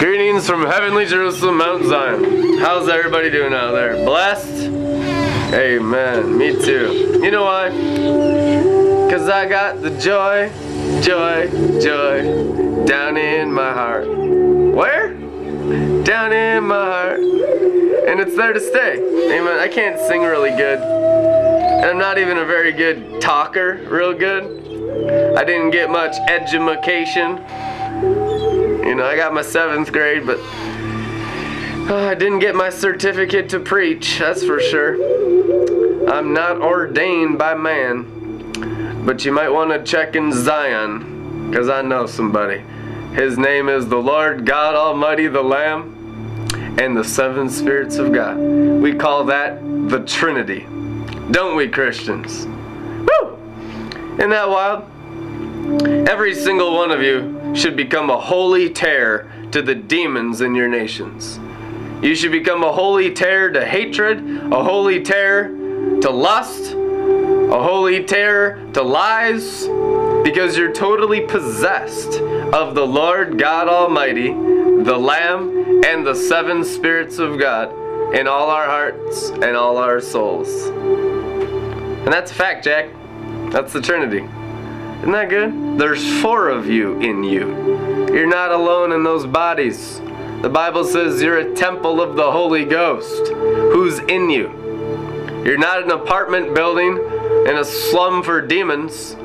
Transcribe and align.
Greetings 0.00 0.48
from 0.48 0.64
heavenly 0.64 1.04
Jerusalem, 1.04 1.58
Mount 1.58 1.84
Zion. 1.84 2.56
How's 2.56 2.88
everybody 2.88 3.28
doing 3.28 3.52
out 3.52 3.72
there? 3.72 4.02
Blessed? 4.02 4.70
Amen. 5.52 6.38
Me 6.38 6.52
too. 6.52 7.20
You 7.22 7.30
know 7.30 7.44
why? 7.44 7.68
Because 7.68 9.28
I 9.28 9.46
got 9.46 9.82
the 9.82 9.90
joy, 9.98 10.48
joy, 11.02 11.50
joy 11.82 12.86
down 12.86 13.18
in 13.18 13.52
my 13.52 13.74
heart. 13.74 14.08
Where? 14.08 15.12
Down 16.02 16.32
in 16.32 16.64
my 16.64 16.82
heart. 16.82 17.20
And 17.20 18.20
it's 18.20 18.34
there 18.34 18.54
to 18.54 18.60
stay. 18.60 18.96
Amen. 18.96 19.58
I 19.58 19.68
can't 19.68 20.00
sing 20.00 20.22
really 20.22 20.56
good. 20.56 20.78
And 20.78 21.84
I'm 21.84 21.98
not 21.98 22.16
even 22.16 22.38
a 22.38 22.46
very 22.46 22.72
good 22.72 23.20
talker, 23.20 23.74
real 23.86 24.14
good. 24.14 25.36
I 25.36 25.44
didn't 25.44 25.72
get 25.72 25.90
much 25.90 26.16
education. 26.26 27.44
You 28.90 28.96
know, 28.96 29.06
I 29.06 29.14
got 29.14 29.32
my 29.32 29.42
seventh 29.42 29.92
grade, 29.92 30.26
but 30.26 30.40
uh, 31.88 32.08
I 32.08 32.16
didn't 32.16 32.40
get 32.40 32.56
my 32.56 32.70
certificate 32.70 33.48
to 33.50 33.60
preach, 33.60 34.18
that's 34.18 34.44
for 34.44 34.58
sure. 34.58 36.10
I'm 36.10 36.32
not 36.32 36.56
ordained 36.56 37.38
by 37.38 37.54
man, 37.54 39.04
but 39.06 39.24
you 39.24 39.30
might 39.30 39.50
want 39.50 39.70
to 39.70 39.84
check 39.84 40.16
in 40.16 40.32
Zion, 40.32 41.48
because 41.48 41.68
I 41.68 41.82
know 41.82 42.06
somebody. 42.06 42.64
His 43.14 43.38
name 43.38 43.68
is 43.68 43.86
the 43.86 43.96
Lord 43.98 44.44
God 44.44 44.74
Almighty, 44.74 45.28
the 45.28 45.40
Lamb, 45.40 46.48
and 46.80 46.96
the 46.96 47.04
seven 47.04 47.48
spirits 47.48 47.94
of 47.94 48.12
God. 48.12 48.38
We 48.38 48.92
call 48.92 49.22
that 49.26 49.60
the 49.88 50.00
Trinity. 50.04 50.66
Don't 51.30 51.54
we, 51.54 51.68
Christians? 51.68 52.44
Woo! 52.44 53.38
Isn't 54.14 54.30
that 54.30 54.48
wild? 54.48 54.82
Every 56.08 56.34
single 56.34 56.74
one 56.74 56.90
of 56.90 57.00
you 57.02 57.39
should 57.54 57.76
become 57.76 58.10
a 58.10 58.18
holy 58.18 58.70
terror 58.70 59.30
to 59.52 59.62
the 59.62 59.74
demons 59.74 60.40
in 60.40 60.54
your 60.54 60.68
nations. 60.68 61.38
You 62.02 62.14
should 62.14 62.32
become 62.32 62.62
a 62.62 62.72
holy 62.72 63.12
terror 63.12 63.50
to 63.50 63.66
hatred, 63.66 64.18
a 64.52 64.62
holy 64.62 65.02
terror 65.02 65.48
to 66.00 66.10
lust, 66.10 66.72
a 66.72 67.62
holy 67.62 68.04
terror 68.04 68.64
to 68.72 68.82
lies, 68.82 69.66
because 70.22 70.56
you're 70.56 70.72
totally 70.72 71.20
possessed 71.22 72.20
of 72.20 72.74
the 72.74 72.86
Lord 72.86 73.38
God 73.38 73.68
Almighty, 73.68 74.28
the 74.28 74.96
Lamb, 74.96 75.82
and 75.84 76.06
the 76.06 76.14
seven 76.14 76.64
spirits 76.64 77.18
of 77.18 77.38
God 77.38 77.74
in 78.14 78.26
all 78.26 78.48
our 78.50 78.66
hearts 78.66 79.30
and 79.30 79.56
all 79.56 79.76
our 79.76 80.00
souls. 80.00 80.66
And 80.66 82.12
that's 82.12 82.30
a 82.30 82.34
fact, 82.34 82.64
Jack. 82.64 82.88
That's 83.50 83.72
the 83.72 83.80
Trinity. 83.80 84.26
Isn't 85.00 85.12
that 85.12 85.30
good? 85.30 85.78
There's 85.78 86.20
four 86.20 86.50
of 86.50 86.66
you 86.66 87.00
in 87.00 87.24
you. 87.24 87.48
You're 88.12 88.28
not 88.28 88.52
alone 88.52 88.92
in 88.92 89.02
those 89.02 89.26
bodies. 89.26 89.98
The 90.42 90.50
Bible 90.50 90.84
says 90.84 91.22
you're 91.22 91.38
a 91.38 91.54
temple 91.54 92.02
of 92.02 92.16
the 92.16 92.30
Holy 92.30 92.66
Ghost 92.66 93.28
who's 93.28 93.98
in 94.00 94.28
you. 94.28 94.48
You're 95.42 95.56
not 95.56 95.82
an 95.82 95.90
apartment 95.90 96.54
building 96.54 96.98
in 97.48 97.56
a 97.56 97.64
slum 97.64 98.22
for 98.22 98.42
demons. 98.42 99.16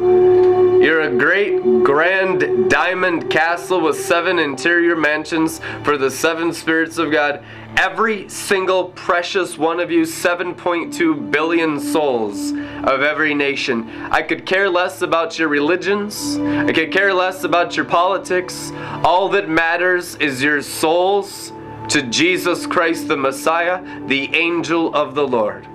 You're 0.81 1.01
a 1.01 1.17
great, 1.17 1.61
grand 1.83 2.69
diamond 2.69 3.29
castle 3.29 3.81
with 3.81 3.99
seven 3.99 4.39
interior 4.39 4.95
mansions 4.95 5.59
for 5.83 5.97
the 5.97 6.09
seven 6.09 6.53
spirits 6.53 6.97
of 6.97 7.11
God. 7.11 7.43
Every 7.77 8.29
single 8.29 8.85
precious 8.85 9.57
one 9.57 9.79
of 9.81 9.91
you, 9.91 10.03
7.2 10.03 11.29
billion 11.29 11.79
souls 11.79 12.51
of 12.51 13.01
every 13.01 13.33
nation. 13.33 13.89
I 14.11 14.21
could 14.21 14.45
care 14.45 14.69
less 14.69 15.01
about 15.01 15.37
your 15.37 15.49
religions. 15.49 16.37
I 16.37 16.71
could 16.71 16.91
care 16.91 17.13
less 17.13 17.43
about 17.43 17.75
your 17.75 17.85
politics. 17.85 18.71
All 19.03 19.27
that 19.29 19.49
matters 19.49 20.15
is 20.15 20.41
your 20.41 20.61
souls 20.61 21.51
to 21.89 22.01
Jesus 22.03 22.65
Christ 22.65 23.07
the 23.09 23.17
Messiah, 23.17 23.83
the 24.07 24.33
angel 24.33 24.95
of 24.95 25.13
the 25.13 25.27
Lord. 25.27 25.65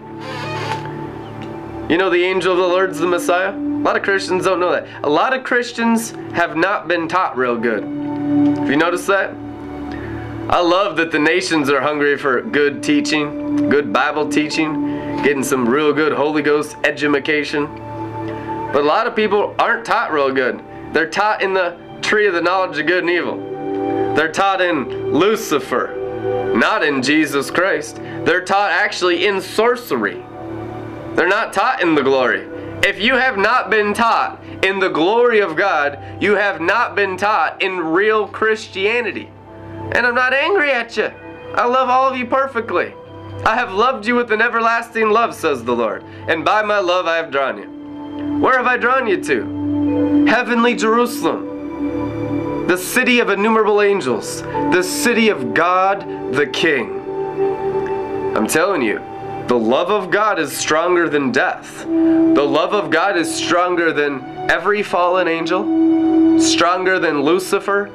You 1.90 1.98
know 1.98 2.08
the 2.08 2.24
angel 2.24 2.52
of 2.52 2.58
the 2.58 2.66
Lord's 2.66 2.98
the 2.98 3.06
Messiah? 3.06 3.52
A 3.52 3.83
lot 3.83 3.96
of 3.96 4.02
Christians 4.02 4.44
don't 4.44 4.60
know 4.60 4.72
that. 4.72 4.86
A 5.05 5.08
lot 5.08 5.36
of 5.36 5.44
Christians 5.44 6.12
have 6.33 6.56
not 6.56 6.89
been 6.89 7.08
taught 7.08 7.36
real 7.36 7.56
good. 7.56 7.83
Have 7.83 8.70
you 8.70 8.77
noticed 8.77 9.06
that? 9.08 9.34
I 10.50 10.58
love 10.61 10.96
that 10.96 11.12
the 11.12 11.18
nations 11.20 11.70
are 11.70 11.80
hungry 11.80 12.18
for 12.18 12.42
good 12.42 12.83
teaching, 12.83 13.68
good 13.68 13.92
Bible 13.92 14.28
teaching, 14.28 15.22
getting 15.22 15.44
some 15.44 15.68
real 15.68 15.92
good 15.92 16.12
Holy 16.12 16.42
Ghost 16.42 16.77
education. 16.83 17.66
But 18.72 18.78
a 18.78 18.83
lot 18.83 19.06
of 19.06 19.14
people 19.14 19.55
aren't 19.60 19.84
taught 19.84 20.12
real 20.12 20.33
good. 20.33 20.60
They're 20.92 21.08
taught 21.08 21.40
in 21.40 21.55
the 21.55 21.78
tree 22.02 22.27
of 22.27 22.34
the 22.34 22.40
knowledge 22.40 22.80
of 22.80 22.89
good 22.89 23.05
and 23.05 23.10
evil. 23.10 23.36
They're 24.16 24.33
taught 24.33 24.60
in 24.60 25.12
Lucifer, 25.12 26.52
not 26.56 26.83
in 26.83 27.00
Jesus 27.00 27.48
Christ. 27.48 27.98
They're 28.24 28.44
taught 28.44 28.72
actually 28.72 29.27
in 29.28 29.40
sorcery. 29.40 30.20
They're 31.14 31.28
not 31.28 31.52
taught 31.52 31.80
in 31.80 31.94
the 31.94 32.02
glory. 32.02 32.48
If 32.83 33.00
you 33.00 33.14
have 33.14 33.39
not 33.39 33.70
been 33.70 33.94
taught 33.94 34.42
in 34.64 34.80
the 34.80 34.89
glory 34.89 35.39
of 35.39 35.55
God, 35.55 36.20
you 36.20 36.34
have 36.34 36.60
not 36.60 36.96
been 36.96 37.16
taught 37.16 37.62
in 37.62 37.78
real 37.78 38.27
Christianity. 38.27 39.30
And 39.92 40.06
I'm 40.06 40.14
not 40.14 40.33
angry 40.33 40.73
at 40.73 40.96
you. 40.96 41.11
I 41.55 41.67
love 41.67 41.89
all 41.89 42.08
of 42.08 42.17
you 42.17 42.27
perfectly. 42.27 42.95
I 43.45 43.55
have 43.55 43.73
loved 43.73 44.06
you 44.06 44.14
with 44.14 44.30
an 44.33 44.40
everlasting 44.40 45.11
love, 45.11 45.34
says 45.34 45.64
the 45.64 45.74
Lord. 45.74 46.05
And 46.28 46.45
by 46.45 46.62
my 46.62 46.78
love 46.78 47.06
I 47.06 47.17
have 47.17 47.30
drawn 47.30 47.58
you. 47.58 48.39
Where 48.39 48.56
have 48.56 48.67
I 48.67 48.77
drawn 48.77 49.06
you 49.06 49.23
to? 49.24 50.27
Heavenly 50.27 50.74
Jerusalem. 50.74 52.67
The 52.67 52.77
city 52.77 53.18
of 53.18 53.30
innumerable 53.30 53.83
angels. 53.83 54.42
The 54.42 54.83
city 54.83 55.28
of 55.28 55.55
God 55.55 56.01
the 56.33 56.46
King. 56.46 57.01
I'm 58.36 58.46
telling 58.46 58.83
you, 58.83 59.01
the 59.48 59.58
love 59.58 59.90
of 59.90 60.11
God 60.11 60.39
is 60.39 60.57
stronger 60.57 61.08
than 61.08 61.33
death. 61.33 61.84
The 61.84 62.46
love 62.46 62.72
of 62.72 62.90
God 62.90 63.17
is 63.17 63.34
stronger 63.34 63.92
than 63.92 64.48
every 64.48 64.83
fallen 64.83 65.27
angel, 65.27 66.40
stronger 66.40 67.01
than 67.01 67.22
Lucifer, 67.22 67.90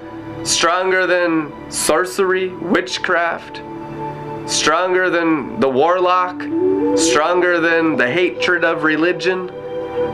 stronger 0.46 1.08
than 1.08 1.72
sorcery, 1.72 2.50
witchcraft, 2.50 3.62
stronger 4.48 5.10
than 5.10 5.60
the 5.60 5.68
warlock, 5.68 6.40
stronger 6.98 7.60
than 7.60 7.98
the 7.98 8.10
hatred 8.10 8.64
of 8.64 8.84
religion. 8.84 9.48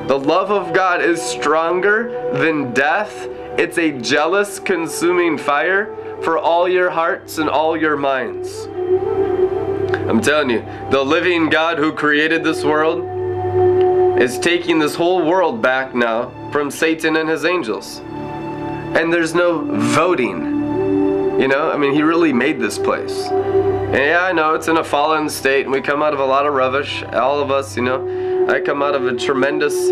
The 0.08 0.18
love 0.18 0.50
of 0.50 0.74
God 0.74 1.02
is 1.02 1.22
stronger 1.22 2.31
than 2.34 2.74
death. 2.74 3.28
It's 3.59 3.78
a 3.78 3.92
jealous, 4.00 4.58
consuming 4.58 5.38
fire 5.38 5.96
for 6.24 6.38
all 6.38 6.69
your 6.69 6.90
hearts 6.90 7.38
and 7.38 7.50
all 7.50 7.75
your 7.75 7.98
minds. 7.98 8.68
I'm 10.08 10.22
telling 10.22 10.50
you, 10.50 10.66
the 10.92 11.03
living 11.03 11.50
God 11.50 11.78
who 11.78 11.92
created 11.92 12.44
this 12.44 12.63
world 12.63 13.03
is 14.22 14.40
taking 14.40 14.80
this 14.80 14.96
whole 14.96 15.25
world 15.25 15.62
back 15.62 15.94
now 15.94 16.31
from 16.52 16.72
Satan 16.72 17.18
and 17.18 17.28
his 17.28 17.44
angels. 17.44 18.02
And 18.97 19.12
there's 19.12 19.34
no 19.34 19.63
voting. 19.94 21.40
You 21.40 21.47
know, 21.47 21.72
I 21.72 21.78
mean, 21.78 21.94
he 21.94 22.03
really 22.03 22.34
made 22.34 22.59
this 22.59 22.78
place. 22.78 23.24
And 23.24 23.96
yeah, 23.96 24.24
I 24.24 24.31
know 24.31 24.53
it's 24.53 24.68
in 24.68 24.78
a 24.78 24.84
fallen 24.84 25.29
state 25.29 25.66
and 25.66 25.72
we 25.72 25.81
come 25.81 26.03
out 26.03 26.13
of 26.13 26.19
a 26.19 26.25
lot 26.25 26.46
of 26.46 26.53
rubbish. 26.53 27.03
All 27.13 27.40
of 27.40 27.51
us, 27.51 27.75
you 27.75 27.84
know. 27.84 28.47
I 28.47 28.59
come 28.59 28.81
out 28.81 28.96
of 28.96 29.06
a 29.06 29.16
tremendous 29.16 29.91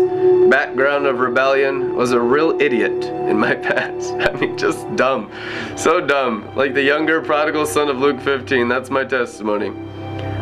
background 0.50 1.06
of 1.06 1.20
rebellion, 1.20 1.94
was 1.94 2.12
a 2.12 2.20
real 2.20 2.60
idiot 2.60 3.04
in 3.04 3.38
my 3.38 3.54
past. 3.68 4.12
I 4.14 4.32
mean, 4.32 4.58
just 4.58 4.94
dumb. 4.96 5.30
So 5.76 6.00
dumb. 6.00 6.54
Like 6.54 6.74
the 6.74 6.82
younger 6.82 7.20
prodigal 7.20 7.66
son 7.66 7.88
of 7.88 7.98
Luke 7.98 8.20
15. 8.20 8.68
That's 8.68 8.90
my 8.90 9.04
testimony. 9.04 9.70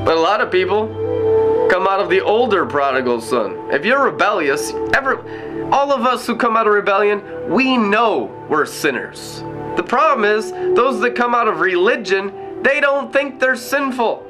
But 0.05 0.17
a 0.17 0.21
lot 0.21 0.41
of 0.41 0.51
people 0.51 0.89
come 1.71 1.87
out 1.87 2.01
of 2.01 2.11
the 2.11 2.21
older 2.21 2.67
prodigal 2.67 3.21
son. 3.21 3.57
If 3.73 3.85
you're 3.85 4.05
rebellious, 4.05 4.73
ever 4.95 5.19
all 5.73 5.93
of 5.93 6.07
us 6.07 6.27
who 6.27 6.35
come 6.35 6.57
out 6.57 6.67
of 6.67 6.73
rebellion, 6.73 7.23
we 7.51 7.77
know 7.77 8.35
we're 8.49 8.67
sinners. 8.67 9.41
The 9.77 9.85
problem 9.87 10.25
is 10.25 10.51
those 10.51 11.01
that 11.01 11.15
come 11.15 11.35
out 11.35 11.49
of 11.49 11.61
religion, 11.61 12.63
they 12.63 12.81
don't 12.81 13.13
think 13.13 13.39
they're 13.39 13.57
sinful. 13.57 14.25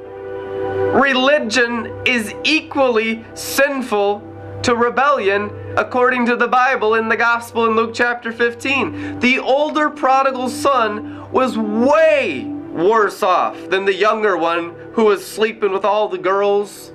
Religion 0.93 1.91
is 2.05 2.33
equally 2.43 3.25
sinful 3.33 4.23
to 4.63 4.75
rebellion 4.75 5.49
according 5.77 6.25
to 6.25 6.35
the 6.35 6.47
Bible 6.47 6.95
in 6.95 7.07
the 7.07 7.15
gospel 7.15 7.65
in 7.65 7.75
Luke 7.75 7.91
chapter 7.93 8.31
15. 8.31 9.19
The 9.19 9.39
older 9.39 9.89
prodigal 9.89 10.49
son 10.49 11.31
was 11.31 11.57
way 11.57 12.45
worse 12.45 13.23
off 13.23 13.69
than 13.69 13.85
the 13.85 13.93
younger 13.93 14.37
one 14.37 14.75
who 14.93 15.05
was 15.05 15.25
sleeping 15.25 15.71
with 15.71 15.85
all 15.85 16.07
the 16.09 16.17
girls, 16.17 16.91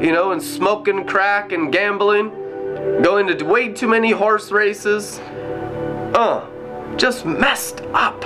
you 0.00 0.12
know, 0.12 0.32
and 0.32 0.42
smoking 0.42 1.06
crack 1.06 1.52
and 1.52 1.72
gambling, 1.72 2.30
going 3.02 3.26
to 3.26 3.44
way 3.44 3.68
too 3.72 3.88
many 3.88 4.10
horse 4.10 4.50
races. 4.50 5.18
Uh, 6.14 6.46
just 6.98 7.24
messed 7.24 7.80
up. 7.94 8.24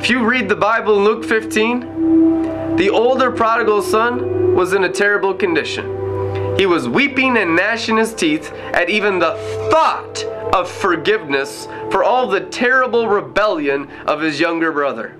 If 0.00 0.10
you 0.10 0.24
read 0.24 0.48
the 0.48 0.56
Bible 0.56 0.98
in 0.98 1.04
Luke 1.04 1.24
15, 1.24 2.76
the 2.76 2.90
older 2.90 3.30
prodigal 3.30 3.80
son 3.80 4.54
was 4.54 4.74
in 4.74 4.84
a 4.84 4.88
terrible 4.88 5.32
condition. 5.32 6.56
He 6.58 6.66
was 6.66 6.88
weeping 6.88 7.36
and 7.36 7.56
gnashing 7.56 7.96
his 7.96 8.14
teeth 8.14 8.52
at 8.52 8.90
even 8.90 9.18
the 9.18 9.34
thought 9.70 10.24
of 10.54 10.70
forgiveness 10.70 11.66
for 11.90 12.04
all 12.04 12.28
the 12.28 12.40
terrible 12.40 13.08
rebellion 13.08 13.90
of 14.06 14.20
his 14.20 14.38
younger 14.38 14.70
brother. 14.70 15.16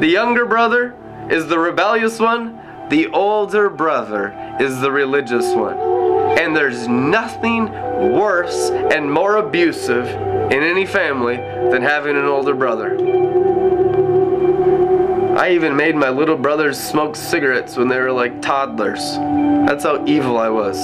The 0.00 0.08
younger 0.08 0.44
brother 0.44 0.96
is 1.30 1.46
the 1.46 1.58
rebellious 1.58 2.18
one, 2.18 2.60
the 2.90 3.06
older 3.08 3.70
brother 3.70 4.56
is 4.60 4.80
the 4.80 4.90
religious 4.90 5.54
one. 5.54 6.03
And 6.38 6.54
there's 6.54 6.88
nothing 6.88 7.70
worse 8.12 8.70
and 8.70 9.10
more 9.10 9.36
abusive 9.36 10.06
in 10.06 10.62
any 10.62 10.86
family 10.86 11.36
than 11.36 11.82
having 11.82 12.16
an 12.16 12.24
older 12.24 12.54
brother. 12.54 12.96
I 15.38 15.50
even 15.50 15.74
made 15.74 15.96
my 15.96 16.10
little 16.10 16.36
brothers 16.36 16.78
smoke 16.78 17.16
cigarettes 17.16 17.76
when 17.76 17.88
they 17.88 17.98
were 17.98 18.12
like 18.12 18.40
toddlers. 18.40 19.16
That's 19.66 19.84
how 19.84 20.04
evil 20.06 20.38
I 20.38 20.48
was. 20.48 20.78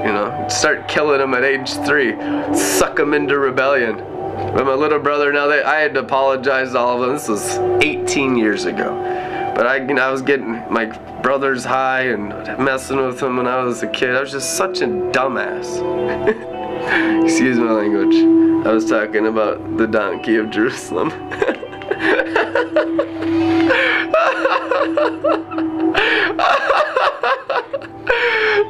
You 0.00 0.12
know, 0.12 0.46
start 0.48 0.88
killing 0.88 1.18
them 1.18 1.34
at 1.34 1.44
age 1.44 1.72
three, 1.86 2.12
suck 2.54 2.96
them 2.96 3.14
into 3.14 3.38
rebellion. 3.38 3.96
But 3.96 4.64
my 4.64 4.74
little 4.74 4.98
brother, 4.98 5.32
now 5.32 5.50
I 5.50 5.76
had 5.76 5.94
to 5.94 6.00
apologize 6.00 6.72
to 6.72 6.78
all 6.78 7.02
of 7.02 7.08
them. 7.08 7.16
This 7.16 7.28
was 7.28 7.58
18 7.84 8.36
years 8.36 8.64
ago. 8.64 8.94
But 9.54 9.66
I, 9.66 9.76
you 9.76 9.94
know, 9.94 10.02
I 10.02 10.10
was 10.10 10.22
getting 10.22 10.52
my 10.70 10.86
brothers 11.22 11.64
high 11.64 12.02
and 12.02 12.28
messing 12.62 12.96
with 12.96 13.20
them 13.20 13.36
when 13.36 13.46
I 13.46 13.62
was 13.62 13.82
a 13.82 13.88
kid. 13.88 14.16
I 14.16 14.20
was 14.20 14.32
just 14.32 14.56
such 14.56 14.80
a 14.80 14.86
dumbass. 14.86 15.66
Excuse 17.24 17.58
my 17.58 17.72
language. 17.72 18.14
I 18.66 18.72
was 18.72 18.88
talking 18.88 19.26
about 19.26 19.76
the 19.76 19.86
donkey 19.86 20.36
of 20.36 20.50
Jerusalem. 20.50 21.08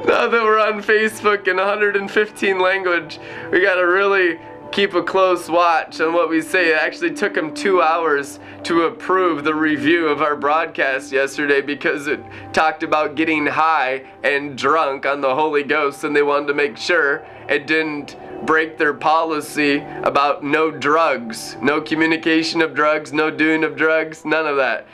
now 0.06 0.26
that 0.28 0.42
we're 0.42 0.58
on 0.58 0.82
Facebook 0.82 1.46
in 1.48 1.56
115 1.56 2.58
language, 2.58 3.18
we 3.50 3.60
gotta 3.60 3.86
really 3.86 4.38
keep 4.72 4.94
a 4.94 5.02
close 5.02 5.48
watch 5.48 6.00
on 6.00 6.12
what 6.12 6.28
we 6.28 6.40
say. 6.40 6.70
It 6.70 6.76
actually 6.76 7.14
took 7.14 7.34
them 7.34 7.54
two 7.54 7.82
hours 7.82 8.38
to 8.64 8.82
approve 8.82 9.44
the 9.44 9.54
review 9.54 10.08
of 10.08 10.22
our 10.22 10.36
broadcast 10.36 11.12
yesterday 11.12 11.60
because 11.60 12.06
it 12.06 12.20
talked 12.52 12.82
about 12.82 13.14
getting 13.14 13.46
high 13.46 14.04
and 14.22 14.56
drunk 14.56 15.06
on 15.06 15.20
the 15.20 15.34
Holy 15.34 15.62
Ghost, 15.62 16.04
and 16.04 16.14
they 16.14 16.22
wanted 16.22 16.46
to 16.48 16.54
make 16.54 16.76
sure 16.76 17.26
it 17.48 17.66
didn't 17.66 18.16
break 18.46 18.78
their 18.78 18.94
policy 18.94 19.84
about 20.02 20.44
no 20.44 20.70
drugs, 20.70 21.56
no 21.60 21.80
communication 21.80 22.62
of 22.62 22.74
drugs, 22.74 23.12
no 23.12 23.30
doing 23.30 23.64
of 23.64 23.76
drugs, 23.76 24.24
none 24.24 24.46
of 24.46 24.56
that. 24.56 24.86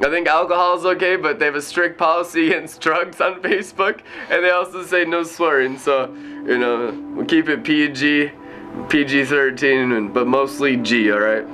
I 0.00 0.10
think 0.10 0.26
alcohol 0.26 0.76
is 0.76 0.84
okay, 0.84 1.14
but 1.16 1.38
they 1.38 1.44
have 1.44 1.54
a 1.54 1.62
strict 1.62 1.98
policy 1.98 2.48
against 2.48 2.80
drugs 2.80 3.20
on 3.20 3.40
Facebook, 3.42 4.00
and 4.30 4.44
they 4.44 4.50
also 4.50 4.84
say 4.84 5.04
no 5.04 5.22
swearing. 5.22 5.78
So, 5.78 6.12
you 6.12 6.58
know, 6.58 6.90
we'll 7.14 7.26
keep 7.26 7.48
it 7.48 7.62
PG, 7.62 8.32
PG 8.88 9.24
13, 9.24 10.12
but 10.12 10.26
mostly 10.26 10.76
G, 10.76 11.12
alright? 11.12 11.46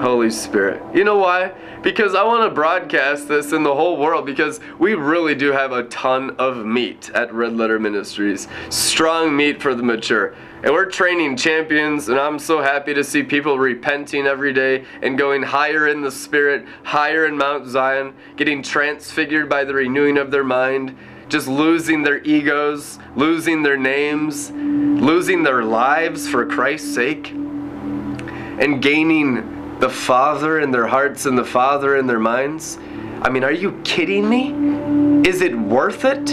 Holy 0.00 0.30
Spirit. 0.30 0.82
You 0.94 1.04
know 1.04 1.18
why? 1.18 1.52
Because 1.82 2.14
I 2.14 2.24
want 2.24 2.48
to 2.48 2.54
broadcast 2.54 3.28
this 3.28 3.52
in 3.52 3.62
the 3.62 3.74
whole 3.74 3.96
world 3.96 4.26
because 4.26 4.58
we 4.78 4.94
really 4.94 5.34
do 5.34 5.52
have 5.52 5.72
a 5.72 5.84
ton 5.84 6.30
of 6.36 6.64
meat 6.64 7.10
at 7.14 7.32
Red 7.32 7.56
Letter 7.56 7.78
Ministries. 7.78 8.48
Strong 8.70 9.36
meat 9.36 9.62
for 9.62 9.74
the 9.74 9.82
mature. 9.82 10.34
And 10.62 10.72
we're 10.72 10.86
training 10.90 11.36
champions, 11.36 12.08
and 12.08 12.18
I'm 12.18 12.38
so 12.38 12.60
happy 12.60 12.94
to 12.94 13.04
see 13.04 13.22
people 13.22 13.58
repenting 13.58 14.26
every 14.26 14.52
day 14.52 14.84
and 15.02 15.16
going 15.16 15.42
higher 15.42 15.88
in 15.88 16.00
the 16.00 16.10
Spirit, 16.10 16.66
higher 16.82 17.26
in 17.26 17.36
Mount 17.36 17.66
Zion, 17.66 18.14
getting 18.36 18.62
transfigured 18.62 19.48
by 19.48 19.64
the 19.64 19.74
renewing 19.74 20.16
of 20.16 20.30
their 20.30 20.44
mind, 20.44 20.96
just 21.34 21.48
losing 21.48 22.04
their 22.04 22.22
egos, 22.22 23.00
losing 23.16 23.64
their 23.64 23.76
names, 23.76 24.52
losing 24.52 25.42
their 25.42 25.64
lives 25.64 26.28
for 26.28 26.46
Christ's 26.46 26.94
sake, 26.94 27.32
and 27.32 28.80
gaining 28.80 29.80
the 29.80 29.90
Father 29.90 30.60
in 30.60 30.70
their 30.70 30.86
hearts 30.86 31.26
and 31.26 31.36
the 31.36 31.44
Father 31.44 31.96
in 31.96 32.06
their 32.06 32.20
minds. 32.20 32.78
I 33.20 33.30
mean, 33.30 33.42
are 33.42 33.50
you 33.50 33.72
kidding 33.82 34.28
me? 34.28 35.28
Is 35.28 35.40
it 35.40 35.58
worth 35.58 36.04
it? 36.04 36.30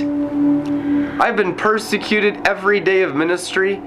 I've 1.20 1.36
been 1.36 1.56
persecuted 1.56 2.48
every 2.48 2.80
day 2.80 3.02
of 3.02 3.16
ministry 3.16 3.82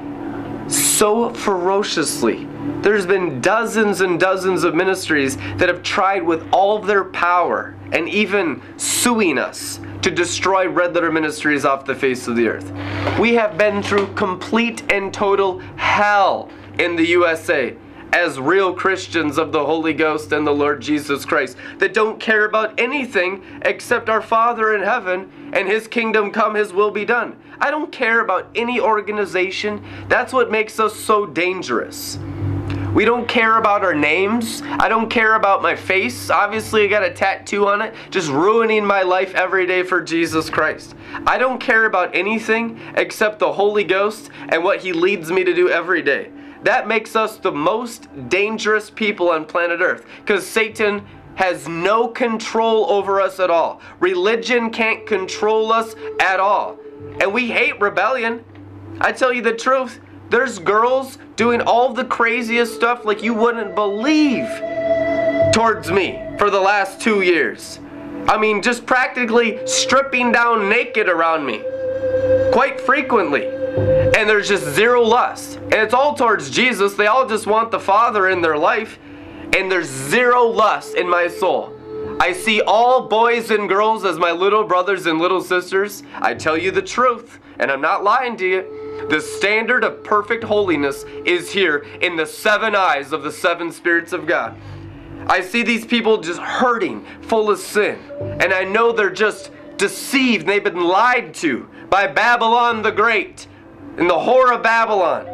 so 0.66 1.32
ferociously. 1.32 2.49
There's 2.82 3.06
been 3.06 3.40
dozens 3.40 4.00
and 4.00 4.20
dozens 4.20 4.64
of 4.64 4.75
ministries 4.75 5.37
that 5.56 5.69
have 5.69 5.82
tried 5.82 6.22
with 6.22 6.46
all 6.52 6.78
their 6.78 7.05
power 7.05 7.75
and 7.93 8.08
even 8.08 8.62
suing 8.76 9.38
us 9.38 9.81
to 10.02 10.11
destroy 10.11 10.69
Red 10.69 10.94
Letter 10.94 11.11
Ministries 11.11 11.64
off 11.64 11.87
the 11.87 11.94
face 11.94 12.28
of 12.28 12.37
the 12.37 12.46
earth. 12.49 12.70
We 13.19 13.34
have 13.34 13.56
been 13.56 13.82
through 13.82 14.14
complete 14.14 14.82
and 14.93 15.14
total 15.14 15.61
hell 15.76 16.50
in 16.78 16.96
the 16.96 17.06
USA 17.06 17.76
as 18.12 18.38
real 18.38 18.72
Christians 18.72 19.38
of 19.38 19.50
the 19.50 19.64
Holy 19.64 19.93
Ghost 19.93 20.31
and 20.32 20.46
the 20.46 20.52
Lord 20.52 20.81
Jesus 20.81 21.25
Christ 21.25 21.56
that 21.78 21.94
don't 21.94 22.20
care 22.20 22.44
about 22.44 22.78
anything 22.78 23.43
except 23.62 24.08
our 24.08 24.22
Father 24.22 24.75
in 24.75 24.82
heaven 24.82 25.31
and 25.52 25.66
His 25.66 25.88
kingdom 25.88 26.31
come, 26.31 26.55
His 26.55 26.72
will 26.72 26.90
be 26.90 27.05
done. 27.05 27.37
I 27.61 27.70
don't 27.70 27.90
care 27.90 28.20
about 28.20 28.49
any 28.55 28.78
organization. 28.78 29.82
That's 30.08 30.32
what 30.32 30.50
makes 30.50 30.78
us 30.78 30.94
so 30.94 31.26
dangerous. 31.26 32.19
We 32.94 33.05
don't 33.05 33.26
care 33.26 33.58
about 33.58 33.82
our 33.82 33.93
names. 33.93 34.62
I 34.64 34.88
don't 34.88 35.11
care 35.11 35.35
about 35.35 35.62
my 35.62 35.75
face. 35.75 36.31
Obviously, 36.31 36.85
I 36.85 36.87
got 36.87 37.02
a 37.02 37.12
tattoo 37.12 37.67
on 37.67 37.82
it, 37.82 37.93
just 38.11 38.31
ruining 38.31 38.87
my 38.87 39.02
life 39.02 39.35
every 39.35 39.67
day 39.67 39.82
for 39.82 40.00
Jesus 40.00 40.49
Christ. 40.49 40.94
I 41.26 41.37
don't 41.37 41.58
care 41.58 41.87
about 41.87 42.14
anything 42.14 42.81
except 42.96 43.41
the 43.41 43.52
Holy 43.52 43.82
Ghost 43.82 44.31
and 44.49 44.62
what 44.62 44.81
He 44.81 44.93
leads 44.93 45.32
me 45.32 45.43
to 45.43 45.52
do 45.52 45.69
every 45.69 46.02
day. 46.02 46.31
That 46.62 46.87
makes 46.87 47.17
us 47.17 47.37
the 47.37 47.50
most 47.50 48.06
dangerous 48.29 48.91
people 48.91 49.31
on 49.31 49.44
planet 49.44 49.81
Earth 49.81 50.06
because 50.20 50.47
Satan 50.47 51.05
has 51.35 51.67
no 51.67 52.06
control 52.06 52.88
over 52.88 53.20
us 53.20 53.40
at 53.40 53.50
all. 53.50 53.81
Religion 53.99 54.70
can't 54.70 55.05
control 55.05 55.73
us 55.73 55.97
at 56.20 56.38
all. 56.38 56.79
And 57.20 57.35
we 57.35 57.49
hate 57.49 57.81
rebellion. 57.81 58.44
I 59.00 59.11
tell 59.11 59.32
you 59.32 59.43
the 59.43 59.52
truth, 59.52 59.99
there's 60.35 60.59
girls 60.59 61.17
doing 61.37 61.61
all 61.61 61.93
the 61.93 62.05
craziest 62.05 62.75
stuff 62.75 63.05
like 63.05 63.23
you 63.23 63.33
wouldn't 63.33 63.73
believe 63.77 64.49
towards 65.53 65.93
me 65.93 66.21
for 66.39 66.51
the 66.51 66.59
last 66.59 67.01
two 67.01 67.23
years. 67.23 67.79
I 68.27 68.37
mean, 68.37 68.61
just 68.61 68.85
practically 68.85 69.65
stripping 69.65 70.33
down 70.33 70.69
naked 70.69 71.09
around 71.09 71.47
me 71.47 71.63
quite 72.51 72.81
frequently 72.81 73.47
and 73.47 74.29
there's 74.29 74.49
just 74.49 74.65
zero 74.75 75.05
lust. 75.05 75.59
And 75.59 75.75
it's 75.75 75.95
all 75.95 76.17
towards 76.17 76.51
Jesus. 76.51 76.95
They 76.95 77.07
all 77.07 77.29
just 77.29 77.47
want 77.47 77.71
the 77.71 77.79
Father 77.79 78.29
in 78.29 78.43
their 78.43 78.59
life, 78.59 78.99
and 79.57 79.71
there's 79.71 79.89
zero 79.89 80.43
lust 80.47 80.97
in 80.97 81.09
my 81.09 81.29
soul. 81.29 81.73
I 82.21 82.33
see 82.33 82.61
all 82.61 83.07
boys 83.07 83.53
and 83.53 83.69
girls 83.69 84.05
as 84.05 84.19
my 84.19 84.33
little 84.33 84.64
brothers 84.64 85.07
and 85.07 85.21
little 85.21 85.41
sisters. 85.41 86.03
I 86.17 86.35
tell 86.35 86.59
you 86.59 86.73
the 86.73 86.83
truth, 86.83 87.38
and 87.61 87.71
I'm 87.71 87.81
not 87.81 88.03
lying 88.03 88.37
to 88.38 88.49
you. 88.49 88.84
The 89.09 89.21
standard 89.21 89.85
of 89.85 90.03
perfect 90.03 90.45
holiness 90.45 91.05
is 91.25 91.53
here 91.53 91.87
in 92.01 92.17
the 92.17 92.27
seven 92.27 92.75
eyes 92.75 93.13
of 93.13 93.23
the 93.23 93.33
seven 93.33 93.71
spirits 93.71 94.13
of 94.13 94.27
God. 94.27 94.57
I 95.27 95.41
see 95.41 95.63
these 95.63 95.87
people 95.87 96.19
just 96.19 96.41
hurting, 96.41 97.05
full 97.23 97.51
of 97.51 97.59
sin, 97.59 97.99
and 98.41 98.53
I 98.53 98.65
know 98.65 98.93
they're 98.93 99.11
just 99.11 99.51
deceived 99.77 100.47
they've 100.47 100.63
been 100.63 100.85
lied 100.85 101.35
to 101.35 101.69
by 101.91 102.07
Babylon 102.07 102.83
the 102.83 102.93
Great 102.93 103.47
and 103.97 104.09
the 104.09 104.15
whore 104.15 104.55
of 104.55 104.63
Babylon. 104.63 105.25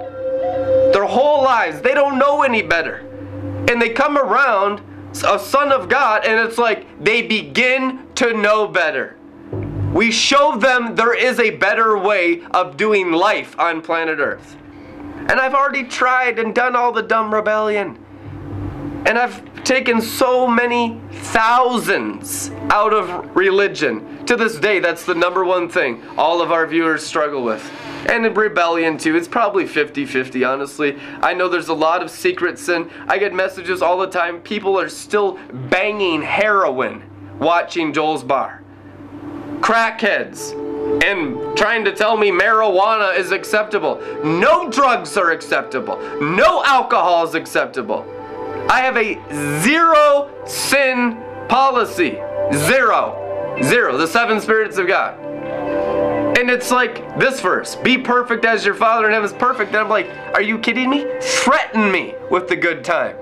Their 0.93 1.05
whole 1.05 1.43
lives, 1.43 1.81
they 1.81 1.95
don't 1.95 2.19
know 2.19 2.43
any 2.43 2.63
better. 2.63 3.07
And 3.69 3.81
they 3.81 3.91
come 3.91 4.19
around 4.19 4.83
a 5.25 5.39
son 5.39 5.73
of 5.73 5.89
God, 5.89 6.25
and 6.25 6.39
it's 6.49 6.59
like 6.59 6.87
they 7.03 7.23
begin 7.23 8.07
to 8.17 8.33
know 8.33 8.67
better. 8.67 9.17
We 9.93 10.11
show 10.11 10.57
them 10.57 10.95
there 10.95 11.15
is 11.15 11.41
a 11.41 11.51
better 11.51 11.99
way 11.99 12.43
of 12.53 12.77
doing 12.77 13.13
life 13.13 13.59
on 13.59 13.83
planet 13.83 14.19
Earth. 14.19 14.57
And 15.29 15.33
I've 15.33 15.55
already 15.55 15.85
tried 15.85 16.39
and 16.39 16.55
done 16.55 16.77
all 16.77 16.93
the 16.93 17.03
dumb 17.03 17.35
rebellion. 17.35 17.99
And 19.07 19.19
I've 19.19 19.65
taken 19.65 20.01
so 20.01 20.47
many 20.47 21.01
thousands 21.11 22.51
out 22.71 22.93
of 22.93 23.37
religion. 23.37 24.25
To 24.27 24.37
this 24.37 24.59
day, 24.59 24.79
that's 24.79 25.05
the 25.05 25.15
number 25.15 25.45
one 25.45 25.69
thing 25.69 26.03
all 26.17 26.41
of 26.41 26.53
our 26.53 26.67
viewers 26.67 27.05
struggle 27.05 27.43
with 27.43 27.69
and 28.09 28.25
in 28.27 28.35
rebellion 28.35 28.97
too. 28.99 29.17
It's 29.17 29.29
probably 29.29 29.65
50-50, 29.65 30.49
honestly. 30.49 30.99
I 31.23 31.35
know 31.35 31.49
there's 31.49 31.69
a 31.69 31.75
lot 31.75 32.03
of 32.03 32.11
secret 32.11 32.59
sin. 32.59 32.91
I 33.09 33.19
get 33.19 33.33
messages 33.33 33.83
all 33.83 33.99
the 33.99 34.07
time. 34.07 34.41
People 34.41 34.79
are 34.79 34.89
still 34.89 35.39
banging 35.53 36.23
heroin 36.23 37.03
watching 37.39 37.93
Joel's 37.93 38.25
Bar. 38.25 38.63
Crackheads 39.61 40.53
and 41.05 41.57
trying 41.57 41.85
to 41.85 41.93
tell 41.93 42.17
me 42.17 42.31
marijuana 42.31 43.17
is 43.17 43.31
acceptable. 43.31 44.01
No 44.25 44.71
drugs 44.71 45.17
are 45.17 45.31
acceptable. 45.31 45.97
No 46.21 46.65
alcohol 46.65 47.27
is 47.27 47.35
acceptable. 47.35 48.05
I 48.69 48.81
have 48.81 48.97
a 48.97 49.19
zero 49.63 50.31
sin 50.47 51.23
policy. 51.49 52.19
Zero. 52.53 53.59
Zero. 53.63 53.97
The 53.97 54.07
seven 54.07 54.41
spirits 54.41 54.79
of 54.79 54.87
God. 54.87 55.19
And 56.39 56.49
it's 56.49 56.71
like 56.71 57.19
this 57.19 57.41
verse 57.41 57.77
be 57.77 57.99
perfect 57.99 58.45
as 58.45 58.65
your 58.65 58.75
Father 58.75 59.07
in 59.07 59.13
heaven 59.13 59.27
is 59.27 59.33
perfect. 59.35 59.71
And 59.71 59.79
I'm 59.79 59.89
like, 59.89 60.09
are 60.35 60.43
you 60.43 60.59
kidding 60.59 60.89
me? 60.89 61.07
Threaten 61.21 61.93
me 61.93 62.15
with 62.31 62.49
the 62.49 62.57
good 62.57 62.85
time. 62.85 63.17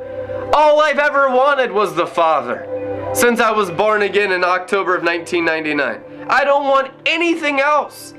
All 0.52 0.80
I've 0.80 0.98
ever 0.98 1.28
wanted 1.30 1.72
was 1.72 1.94
the 1.94 2.06
Father 2.06 2.66
since 3.14 3.40
I 3.40 3.50
was 3.50 3.70
born 3.70 4.02
again 4.02 4.32
in 4.32 4.44
October 4.44 4.94
of 4.94 5.02
1999. 5.02 6.07
I 6.28 6.44
don't 6.44 6.64
want 6.64 6.92
anything 7.06 7.60
else. 7.60 8.14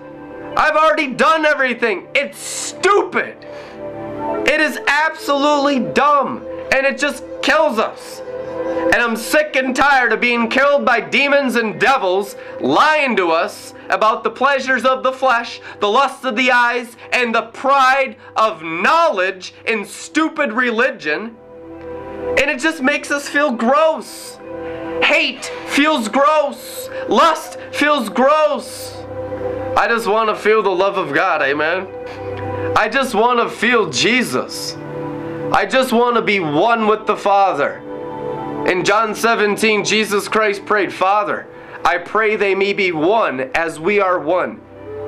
I've 0.58 0.76
already 0.76 1.14
done 1.14 1.46
everything. 1.46 2.08
It's 2.16 2.40
stupid. 2.40 3.38
It 4.48 4.60
is 4.60 4.80
absolutely 4.88 5.80
dumb 5.94 6.46
and 6.74 6.86
it 6.86 6.98
just 6.98 7.24
kills 7.42 7.78
us. 7.78 8.22
And 8.92 8.96
I'm 8.96 9.16
sick 9.16 9.56
and 9.56 9.76
tired 9.76 10.12
of 10.12 10.22
being 10.22 10.50
killed 10.50 10.86
by 10.86 11.00
demons 11.02 11.56
and 11.56 11.80
devils 11.80 12.36
lying 12.60 13.16
to 13.18 13.30
us 13.32 13.74
about 13.90 14.24
the 14.24 14.30
pleasures 14.32 14.86
of 14.86 15.04
the 15.04 15.12
flesh, 15.12 15.62
the 15.80 15.88
lust 15.88 16.26
of 16.26 16.36
the 16.36 16.52
eyes, 16.52 16.98
and 17.12 17.34
the 17.34 17.44
pride 17.44 18.18
of 18.36 18.64
knowledge 18.64 19.54
in 19.66 19.86
stupid 19.86 20.52
religion. 20.52 21.38
And 22.40 22.50
it 22.50 22.60
just 22.60 22.82
makes 22.82 23.12
us 23.12 23.30
feel 23.30 23.52
gross. 23.52 24.38
Hate 25.10 25.46
feels 25.70 26.08
gross. 26.08 26.88
Lust 27.08 27.60
feels 27.72 28.10
gross. 28.10 28.96
I 29.76 29.88
just 29.88 30.06
want 30.06 30.30
to 30.30 30.36
feel 30.36 30.62
the 30.62 30.70
love 30.70 31.00
of 31.00 31.16
God, 31.16 31.42
amen. 31.42 31.88
I 32.78 32.88
just 32.90 33.16
want 33.16 33.40
to 33.40 33.50
feel 33.50 33.90
Jesus. 33.90 34.76
I 35.52 35.66
just 35.66 35.92
want 35.92 36.16
to 36.18 36.22
be 36.22 36.40
one 36.40 36.86
with 36.86 37.08
the 37.08 37.18
Father. 37.18 37.80
In 38.68 38.86
John 38.86 39.16
17, 39.16 39.84
Jesus 39.84 40.28
Christ 40.28 40.64
prayed, 40.68 40.94
Father, 40.94 41.48
I 41.84 41.98
pray 41.98 42.36
they 42.36 42.54
may 42.54 42.74
be 42.74 42.92
one 42.92 43.50
as 43.56 43.80
we 43.80 44.00
are 44.00 44.20
one. 44.20 44.62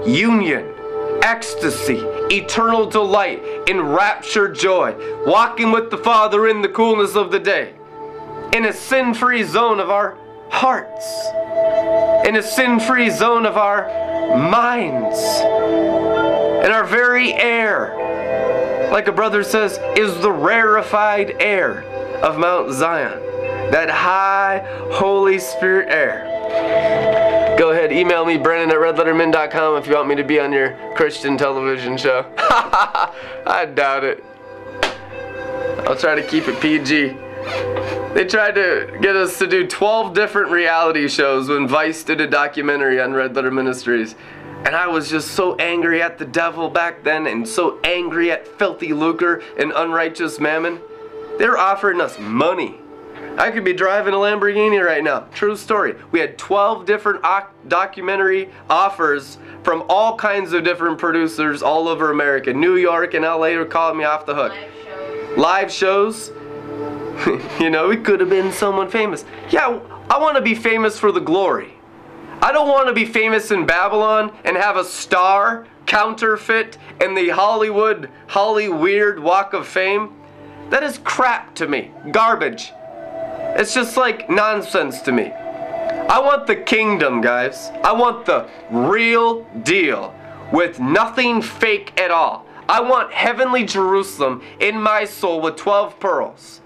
Union, 0.03 0.73
ecstasy, 1.21 1.99
eternal 2.31 2.89
delight, 2.89 3.39
enraptured 3.69 4.55
joy, 4.55 4.95
walking 5.27 5.71
with 5.71 5.91
the 5.91 5.97
Father 5.99 6.47
in 6.47 6.63
the 6.63 6.69
coolness 6.69 7.15
of 7.15 7.29
the 7.29 7.39
day, 7.39 7.75
in 8.53 8.65
a 8.65 8.73
sin 8.73 9.13
free 9.13 9.43
zone 9.43 9.79
of 9.79 9.89
our 9.89 10.17
hearts, 10.49 11.27
in 12.27 12.35
a 12.35 12.43
sin 12.43 12.79
free 12.79 13.09
zone 13.09 13.45
of 13.45 13.57
our 13.57 13.87
minds, 14.37 15.19
in 16.65 16.71
our 16.71 16.83
very 16.83 17.33
air. 17.33 18.89
Like 18.91 19.07
a 19.07 19.11
brother 19.11 19.43
says, 19.43 19.79
is 19.97 20.21
the 20.21 20.31
rarefied 20.31 21.41
air 21.41 21.83
of 22.21 22.37
Mount 22.37 22.73
Zion, 22.73 23.19
that 23.71 23.89
high 23.89 24.65
Holy 24.91 25.39
Spirit 25.39 25.87
air. 25.89 26.27
Go 27.57 27.71
ahead, 27.71 27.91
email 27.93 28.25
me, 28.25 28.37
Brandon 28.37 28.75
at 28.75 28.83
redlettermin.com 28.83 29.77
if 29.77 29.87
you 29.87 29.95
want 29.95 30.09
me 30.09 30.15
to 30.15 30.23
be 30.23 30.39
on 30.39 30.51
your 30.51 30.75
Christian 30.95 31.37
television 31.37 31.95
show. 31.95 32.25
I 32.37 33.71
doubt 33.73 34.03
it. 34.03 34.25
I'll 35.87 35.95
try 35.95 36.15
to 36.15 36.23
keep 36.27 36.47
it 36.47 36.59
PG. 36.59 37.15
They 38.13 38.25
tried 38.25 38.55
to 38.55 38.97
get 39.01 39.15
us 39.15 39.39
to 39.39 39.47
do 39.47 39.65
12 39.65 40.13
different 40.13 40.51
reality 40.51 41.07
shows 41.07 41.47
when 41.47 41.65
Vice 41.65 42.03
did 42.03 42.19
a 42.19 42.27
documentary 42.27 42.99
on 42.99 43.13
Red 43.13 43.35
Letter 43.35 43.51
Ministries. 43.51 44.15
And 44.65 44.75
I 44.75 44.87
was 44.87 45.09
just 45.09 45.31
so 45.31 45.55
angry 45.55 46.01
at 46.01 46.17
the 46.17 46.25
devil 46.25 46.69
back 46.69 47.03
then 47.03 47.25
and 47.25 47.47
so 47.47 47.79
angry 47.85 48.29
at 48.29 48.45
filthy 48.45 48.91
lucre 48.91 49.41
and 49.57 49.71
unrighteous 49.71 50.41
mammon. 50.41 50.81
They're 51.37 51.57
offering 51.57 52.01
us 52.01 52.19
money. 52.19 52.81
I 53.37 53.49
could 53.49 53.63
be 53.63 53.71
driving 53.71 54.13
a 54.13 54.17
Lamborghini 54.17 54.83
right 54.85 55.03
now. 55.03 55.21
True 55.33 55.55
story. 55.55 55.95
We 56.11 56.19
had 56.19 56.37
12 56.37 56.85
different 56.85 57.23
documentary 57.69 58.49
offers 58.69 59.37
from 59.63 59.85
all 59.87 60.17
kinds 60.17 60.51
of 60.51 60.65
different 60.65 60.99
producers 60.99 61.63
all 61.63 61.87
over 61.87 62.11
America. 62.11 62.53
New 62.53 62.75
York 62.75 63.13
and 63.13 63.23
LA 63.23 63.53
are 63.55 63.63
calling 63.63 63.97
me 63.97 64.03
off 64.03 64.25
the 64.25 64.35
hook. 64.35 64.51
Live 65.37 65.71
shows. 65.71 66.29
Live 66.29 66.31
shows. 66.31 66.40
you 67.59 67.69
know, 67.69 67.91
it 67.91 68.03
could 68.03 68.19
have 68.19 68.29
been 68.29 68.51
someone 68.51 68.89
famous. 68.89 69.25
Yeah, 69.49 69.79
I 70.09 70.19
want 70.19 70.35
to 70.35 70.41
be 70.41 70.55
famous 70.55 70.99
for 70.99 71.11
the 71.11 71.19
glory. 71.19 71.73
I 72.41 72.51
don't 72.51 72.67
want 72.67 72.87
to 72.87 72.93
be 72.93 73.05
famous 73.05 73.51
in 73.51 73.65
Babylon 73.65 74.35
and 74.43 74.57
have 74.57 74.75
a 74.75 74.83
star 74.83 75.67
counterfeit 75.85 76.77
in 76.99 77.13
the 77.13 77.29
Hollywood, 77.29 78.09
Holly 78.27 78.67
Weird 78.67 79.19
Walk 79.19 79.53
of 79.53 79.67
Fame. 79.67 80.13
That 80.69 80.83
is 80.83 80.99
crap 81.03 81.53
to 81.55 81.67
me. 81.67 81.91
Garbage. 82.11 82.71
It's 83.57 83.73
just 83.73 83.97
like 83.97 84.29
nonsense 84.29 85.01
to 85.01 85.11
me. 85.11 85.31
I 85.31 86.19
want 86.19 86.47
the 86.47 86.55
kingdom, 86.55 87.21
guys. 87.21 87.69
I 87.83 87.91
want 87.91 88.25
the 88.25 88.49
real 88.71 89.43
deal 89.63 90.15
with 90.51 90.79
nothing 90.79 91.41
fake 91.41 91.99
at 91.99 92.09
all. 92.09 92.45
I 92.67 92.81
want 92.81 93.11
heavenly 93.11 93.65
Jerusalem 93.65 94.41
in 94.59 94.81
my 94.81 95.05
soul 95.05 95.41
with 95.41 95.57
12 95.57 95.99
pearls. 95.99 96.61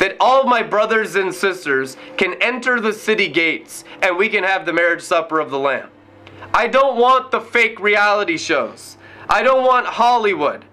That 0.00 0.16
all 0.18 0.44
my 0.44 0.62
brothers 0.62 1.14
and 1.14 1.32
sisters 1.32 1.96
can 2.16 2.34
enter 2.42 2.80
the 2.80 2.92
city 2.92 3.28
gates 3.28 3.84
and 4.02 4.18
we 4.18 4.28
can 4.28 4.42
have 4.42 4.66
the 4.66 4.72
marriage 4.72 5.02
supper 5.02 5.38
of 5.38 5.50
the 5.50 5.58
Lamb. 5.58 5.90
I 6.52 6.66
don't 6.66 6.98
want 6.98 7.30
the 7.30 7.40
fake 7.40 7.78
reality 7.78 8.36
shows. 8.36 8.96
I 9.28 9.42
don't 9.42 9.64
want 9.64 9.86
Hollywood. 9.86 10.64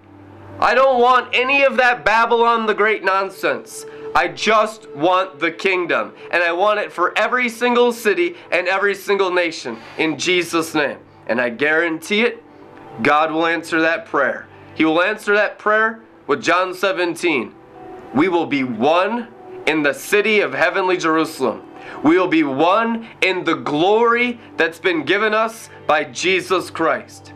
I 0.58 0.74
don't 0.74 1.00
want 1.00 1.32
any 1.32 1.62
of 1.62 1.76
that 1.76 2.04
Babylon 2.04 2.66
the 2.66 2.74
Great 2.74 3.04
nonsense. 3.04 3.86
I 4.14 4.26
just 4.26 4.90
want 4.90 5.38
the 5.38 5.52
kingdom. 5.52 6.14
And 6.32 6.42
I 6.42 6.50
want 6.50 6.80
it 6.80 6.90
for 6.90 7.16
every 7.16 7.48
single 7.48 7.92
city 7.92 8.34
and 8.50 8.66
every 8.66 8.96
single 8.96 9.30
nation 9.30 9.78
in 9.98 10.18
Jesus' 10.18 10.74
name. 10.74 10.98
And 11.28 11.40
I 11.40 11.50
guarantee 11.50 12.22
it, 12.22 12.42
God 13.02 13.30
will 13.30 13.46
answer 13.46 13.80
that 13.80 14.06
prayer. 14.06 14.48
He 14.74 14.84
will 14.84 15.02
answer 15.02 15.34
that 15.34 15.58
prayer 15.58 16.00
with 16.26 16.42
John 16.42 16.74
17. 16.74 17.54
We 18.14 18.28
will 18.28 18.46
be 18.46 18.64
one 18.64 19.28
in 19.66 19.82
the 19.82 19.92
city 19.92 20.40
of 20.40 20.54
heavenly 20.54 20.96
Jerusalem. 20.96 21.62
We 22.02 22.18
will 22.18 22.28
be 22.28 22.42
one 22.42 23.08
in 23.20 23.44
the 23.44 23.54
glory 23.54 24.40
that's 24.56 24.78
been 24.78 25.04
given 25.04 25.34
us 25.34 25.68
by 25.86 26.04
Jesus 26.04 26.70
Christ. 26.70 27.32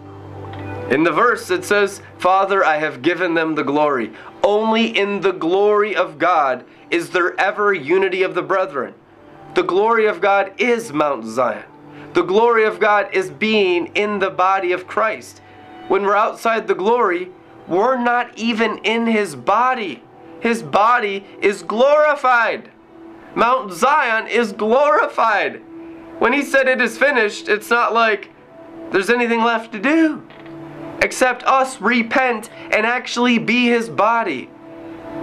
In 0.90 1.04
the 1.04 1.12
verse 1.12 1.50
it 1.50 1.64
says, 1.64 2.02
Father, 2.18 2.64
I 2.64 2.76
have 2.76 3.02
given 3.02 3.34
them 3.34 3.54
the 3.54 3.64
glory. 3.64 4.12
Only 4.42 4.86
in 4.86 5.20
the 5.20 5.32
glory 5.32 5.94
of 5.94 6.18
God 6.18 6.64
is 6.90 7.10
there 7.10 7.38
ever 7.40 7.72
unity 7.72 8.22
of 8.22 8.34
the 8.34 8.42
brethren. 8.42 8.94
The 9.54 9.62
glory 9.62 10.06
of 10.06 10.20
God 10.20 10.52
is 10.58 10.92
Mount 10.92 11.24
Zion. 11.24 11.64
The 12.14 12.22
glory 12.22 12.64
of 12.64 12.78
God 12.78 13.08
is 13.12 13.30
being 13.30 13.86
in 13.94 14.18
the 14.18 14.30
body 14.30 14.72
of 14.72 14.86
Christ. 14.86 15.40
When 15.88 16.02
we're 16.02 16.16
outside 16.16 16.66
the 16.66 16.74
glory, 16.74 17.30
we're 17.66 17.96
not 17.96 18.36
even 18.36 18.78
in 18.78 19.06
his 19.06 19.34
body. 19.34 20.02
His 20.42 20.60
body 20.60 21.24
is 21.40 21.62
glorified. 21.62 22.68
Mount 23.36 23.72
Zion 23.72 24.26
is 24.26 24.52
glorified. 24.52 25.62
When 26.18 26.32
he 26.32 26.42
said 26.42 26.66
it 26.66 26.80
is 26.80 26.98
finished, 26.98 27.48
it's 27.48 27.70
not 27.70 27.94
like 27.94 28.28
there's 28.90 29.08
anything 29.08 29.42
left 29.42 29.70
to 29.72 29.78
do 29.78 30.26
except 31.00 31.44
us 31.44 31.80
repent 31.80 32.50
and 32.72 32.84
actually 32.84 33.38
be 33.38 33.66
his 33.66 33.88
body, 33.88 34.50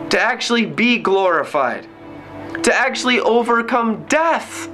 to 0.10 0.20
actually 0.20 0.66
be 0.66 0.98
glorified, 0.98 1.86
to 2.64 2.74
actually 2.74 3.20
overcome 3.20 4.06
death. 4.06 4.68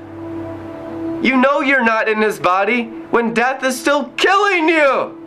You 1.24 1.38
know 1.38 1.62
you're 1.62 1.84
not 1.84 2.08
in 2.08 2.22
his 2.22 2.40
body 2.40 2.84
when 3.10 3.34
death 3.34 3.64
is 3.64 3.80
still 3.80 4.10
killing 4.18 4.70
you. 4.70 5.22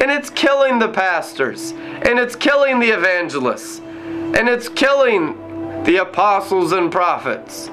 And 0.00 0.10
it's 0.10 0.28
killing 0.30 0.78
the 0.78 0.88
pastors, 0.88 1.70
and 1.70 2.18
it's 2.18 2.34
killing 2.34 2.80
the 2.80 2.88
evangelists, 2.88 3.80
and 4.36 4.48
it's 4.48 4.68
killing 4.68 5.82
the 5.84 5.96
apostles 5.96 6.72
and 6.72 6.90
prophets, 6.90 7.68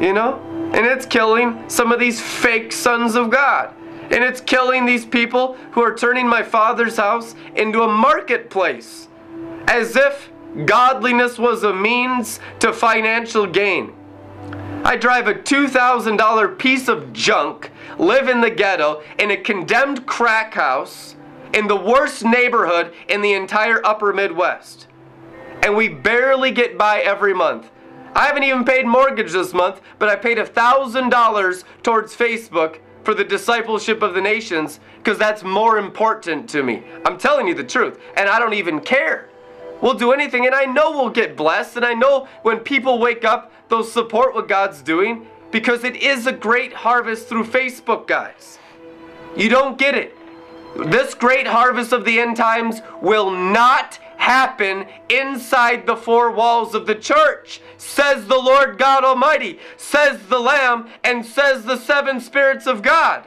you 0.00 0.12
know? 0.12 0.40
And 0.72 0.86
it's 0.86 1.06
killing 1.06 1.68
some 1.68 1.92
of 1.92 2.00
these 2.00 2.20
fake 2.20 2.72
sons 2.72 3.14
of 3.14 3.30
God. 3.30 3.74
And 4.10 4.24
it's 4.24 4.40
killing 4.40 4.86
these 4.86 5.04
people 5.04 5.56
who 5.72 5.82
are 5.82 5.94
turning 5.94 6.26
my 6.26 6.42
father's 6.42 6.96
house 6.96 7.34
into 7.54 7.82
a 7.82 7.88
marketplace. 7.88 9.08
As 9.66 9.94
if 9.94 10.30
godliness 10.64 11.38
was 11.38 11.62
a 11.62 11.72
means 11.72 12.40
to 12.58 12.72
financial 12.72 13.46
gain. 13.46 13.94
I 14.84 14.96
drive 14.96 15.28
a 15.28 15.34
$2,000 15.34 16.58
piece 16.58 16.88
of 16.88 17.12
junk, 17.12 17.70
live 17.98 18.28
in 18.28 18.40
the 18.40 18.50
ghetto, 18.50 19.02
in 19.18 19.30
a 19.30 19.36
condemned 19.36 20.06
crack 20.06 20.54
house, 20.54 21.14
in 21.52 21.68
the 21.68 21.76
worst 21.76 22.24
neighborhood 22.24 22.92
in 23.08 23.20
the 23.20 23.34
entire 23.34 23.84
upper 23.84 24.12
Midwest. 24.12 24.86
And 25.62 25.76
we 25.76 25.88
barely 25.88 26.50
get 26.50 26.78
by 26.78 27.00
every 27.00 27.34
month. 27.34 27.70
I 28.14 28.26
haven't 28.26 28.42
even 28.42 28.64
paid 28.64 28.86
mortgage 28.86 29.32
this 29.32 29.54
month, 29.54 29.80
but 29.98 30.08
I 30.08 30.16
paid 30.16 30.38
$1,000 30.38 31.64
towards 31.82 32.16
Facebook 32.16 32.78
for 33.04 33.14
the 33.14 33.24
discipleship 33.24 34.02
of 34.02 34.14
the 34.14 34.20
nations 34.20 34.80
because 34.98 35.18
that's 35.18 35.42
more 35.42 35.78
important 35.78 36.48
to 36.50 36.62
me. 36.62 36.82
I'm 37.06 37.18
telling 37.18 37.46
you 37.46 37.54
the 37.54 37.64
truth, 37.64 38.00
and 38.16 38.28
I 38.28 38.38
don't 38.38 38.54
even 38.54 38.80
care. 38.80 39.28
We'll 39.80 39.94
do 39.94 40.12
anything, 40.12 40.46
and 40.46 40.54
I 40.54 40.64
know 40.64 40.90
we'll 40.90 41.10
get 41.10 41.36
blessed, 41.36 41.76
and 41.76 41.86
I 41.86 41.94
know 41.94 42.28
when 42.42 42.58
people 42.58 42.98
wake 42.98 43.24
up, 43.24 43.52
they'll 43.68 43.84
support 43.84 44.34
what 44.34 44.48
God's 44.48 44.82
doing 44.82 45.26
because 45.50 45.84
it 45.84 45.96
is 45.96 46.26
a 46.26 46.32
great 46.32 46.72
harvest 46.72 47.28
through 47.28 47.44
Facebook, 47.44 48.06
guys. 48.06 48.58
You 49.36 49.48
don't 49.48 49.78
get 49.78 49.94
it. 49.94 50.16
This 50.76 51.14
great 51.14 51.46
harvest 51.46 51.92
of 51.92 52.04
the 52.04 52.20
end 52.20 52.36
times 52.36 52.80
will 53.00 53.30
not 53.30 53.98
happen 54.20 54.86
inside 55.08 55.86
the 55.86 55.96
four 55.96 56.30
walls 56.30 56.74
of 56.74 56.86
the 56.86 56.94
church, 56.94 57.60
says 57.78 58.26
the 58.26 58.38
Lord 58.38 58.76
God 58.76 59.02
Almighty, 59.02 59.58
says 59.78 60.20
the 60.28 60.38
Lamb, 60.38 60.88
and 61.02 61.24
says 61.24 61.64
the 61.64 61.78
seven 61.78 62.20
spirits 62.20 62.66
of 62.66 62.82
God. 62.82 63.26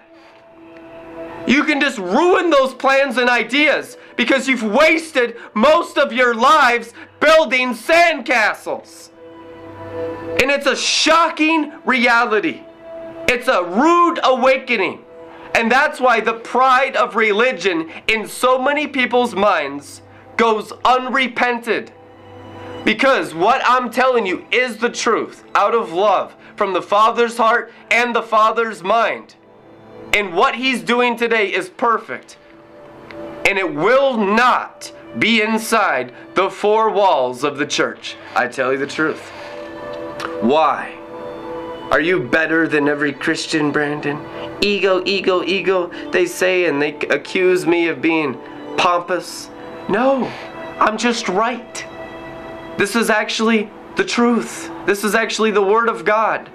You 1.48 1.64
can 1.64 1.82
just 1.82 1.98
ruin 1.98 2.52
those 2.52 2.76
plans 2.76 3.18
and 3.18 3.28
ideas 3.28 3.98
because 4.16 4.48
you've 4.48 4.64
wasted 4.64 5.36
most 5.56 5.98
of 5.98 6.14
your 6.14 6.36
lives 6.36 6.94
building 7.20 7.74
sandcastles. 7.74 9.10
And 10.42 10.52
it's 10.52 10.68
a 10.68 10.76
shocking 10.76 11.74
reality. 11.86 12.62
It's 13.28 13.48
a 13.48 13.64
rude 13.64 14.20
awakening. 14.24 15.04
And 15.56 15.72
that's 15.72 16.00
why 16.00 16.20
the 16.20 16.34
pride 16.34 16.96
of 16.96 17.16
religion 17.16 17.90
in 18.08 18.28
so 18.28 18.62
many 18.62 18.86
people's 18.86 19.34
minds 19.34 20.03
goes 20.38 20.72
unrepented. 20.84 21.92
Because 22.84 23.34
what 23.34 23.62
I'm 23.66 23.90
telling 23.90 24.26
you 24.26 24.46
is 24.52 24.78
the 24.78 24.90
truth 24.90 25.44
out 25.56 25.74
of 25.74 25.94
love 25.94 26.36
from 26.56 26.74
the 26.74 26.82
Father's 26.82 27.38
heart 27.38 27.72
and 27.90 28.16
the 28.16 28.22
Father's 28.22 28.84
mind. 28.84 29.36
And 30.14 30.36
what 30.36 30.56
He's 30.56 30.82
doing 30.82 31.18
today 31.18 31.54
is 31.54 31.70
perfect. 31.70 32.38
And 33.46 33.58
it 33.58 33.74
will 33.74 34.18
not 34.18 34.92
be 35.18 35.42
inside 35.42 36.14
the 36.34 36.50
four 36.50 36.90
walls 36.90 37.44
of 37.44 37.58
the 37.58 37.66
church. 37.66 38.16
I 38.36 38.48
tell 38.48 38.72
you 38.72 38.78
the 38.78 38.88
truth. 38.88 39.30
Why? 40.42 40.98
Are 41.92 42.02
you 42.02 42.20
better 42.20 42.68
than 42.68 42.88
every 42.88 43.14
Christian, 43.14 43.72
Brandon? 43.72 44.20
Ego, 44.62 45.04
ego, 45.06 45.44
ego, 45.44 45.92
they 46.12 46.26
say, 46.26 46.66
and 46.66 46.82
they 46.82 46.96
accuse 47.10 47.66
me 47.66 47.88
of 47.88 48.02
being 48.02 48.40
pompous. 48.78 49.50
No, 49.90 50.32
I'm 50.80 50.98
just 50.98 51.28
right. 51.28 51.86
This 52.78 52.96
is 52.96 53.10
actually 53.10 53.70
the 53.96 54.04
truth. 54.04 54.72
This 54.86 55.04
is 55.04 55.14
actually 55.14 55.52
the 55.52 55.62
Word 55.62 55.90
of 55.90 56.06
God. 56.06 56.50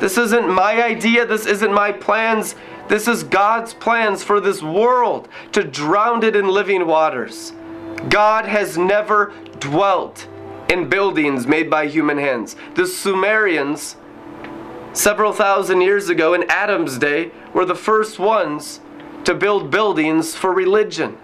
This 0.00 0.18
isn't 0.18 0.48
my 0.48 0.82
idea. 0.82 1.26
This 1.26 1.46
isn't 1.46 1.72
my 1.72 1.92
plans. 1.92 2.54
This 2.88 3.08
is 3.08 3.22
God's 3.22 3.74
plans 3.74 4.22
for 4.22 4.40
this 4.40 4.62
world 4.62 5.28
to 5.52 5.64
drown 5.64 6.22
it 6.22 6.36
in 6.36 6.48
living 6.48 6.86
waters. 6.86 7.52
God 8.08 8.44
has 8.44 8.78
never 8.78 9.32
dwelt 9.58 10.28
in 10.70 10.88
buildings 10.88 11.46
made 11.46 11.70
by 11.70 11.86
human 11.86 12.18
hands. 12.18 12.56
The 12.74 12.86
Sumerians, 12.86 13.96
several 14.92 15.32
thousand 15.32 15.80
years 15.80 16.08
ago 16.08 16.34
in 16.34 16.44
Adam's 16.48 16.98
day, 16.98 17.32
were 17.52 17.64
the 17.64 17.74
first 17.74 18.18
ones 18.18 18.80
to 19.24 19.34
build 19.34 19.70
buildings 19.70 20.34
for 20.34 20.52
religion. 20.52 21.18